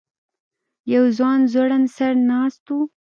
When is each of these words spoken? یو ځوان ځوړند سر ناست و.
یو 0.93 1.03
ځوان 1.17 1.39
ځوړند 1.51 1.87
سر 1.95 2.13
ناست 2.29 2.65
و. 2.75 2.77